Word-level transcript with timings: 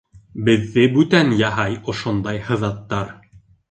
Беҙҙе 0.47 0.85
бүтән 0.95 1.31
яһай 1.43 1.79
Ошондай 1.95 2.45
һыҙаттар. 2.51 3.19